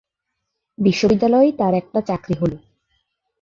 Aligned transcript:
বিশ্ববিদ্যালয়েই 0.77 1.51
তাঁর 1.51 1.73
একটা 1.73 1.99
চাকরি 2.01 2.35
হল। 2.41 2.51